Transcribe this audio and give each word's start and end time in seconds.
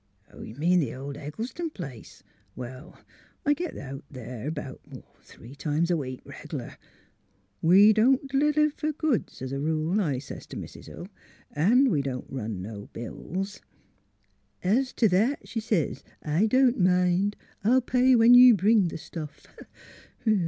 *' 0.23 0.31
You 0.35 0.55
mean 0.55 0.79
t' 0.79 0.87
th' 0.89 0.95
old 0.95 1.15
Eggleston 1.15 1.69
place! 1.69 2.23
Well; 2.55 2.99
I 3.45 3.53
git 3.53 3.77
out 3.77 4.03
there 4.09 4.49
'bout 4.49 4.81
three 5.21 5.53
times 5.53 5.91
a 5.91 5.95
week 5.97 6.21
reg'lar.' 6.25 6.79
We 7.71 7.93
don't 7.93 8.25
d 8.27 8.35
'liver 8.35 8.93
goods, 8.93 9.43
es 9.43 9.51
a 9.51 9.59
rule,' 9.59 10.01
I 10.01 10.17
sez 10.17 10.47
to 10.47 10.57
Mis' 10.57 10.87
Hill,' 10.87 11.07
an' 11.51 11.91
we 11.91 12.01
don't 12.01 12.25
run 12.29 12.63
no 12.63 12.89
bills.'' 12.93 13.61
Es 14.63 14.91
t' 14.91 15.05
that,' 15.05 15.47
she 15.47 15.59
sez, 15.59 16.03
* 16.19 16.23
I 16.23 16.47
don't 16.47 16.79
mind. 16.79 17.35
I'll 17.63 17.79
pay 17.81 18.15
when 18.15 18.33
you 18.33 18.55
bring 18.55 18.87
the 18.87 18.97
stuff.' 18.97 19.45